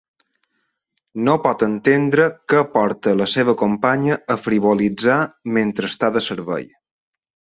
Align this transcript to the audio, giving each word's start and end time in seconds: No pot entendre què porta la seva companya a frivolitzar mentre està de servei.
No 1.27 1.33
pot 1.43 1.65
entendre 1.67 2.23
què 2.53 2.63
porta 2.77 3.13
la 3.19 3.27
seva 3.35 3.55
companya 3.61 4.17
a 4.35 4.39
frivolitzar 4.47 5.21
mentre 5.59 5.91
està 5.93 6.13
de 6.19 6.25
servei. 6.31 6.67